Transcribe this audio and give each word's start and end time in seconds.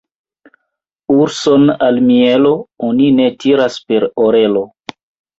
Urson 1.15 1.67
al 1.87 1.99
mielo 2.05 2.53
oni 2.87 3.09
ne 3.19 3.27
tiras 3.43 3.77
per 3.91 4.07
orelo. 4.29 4.65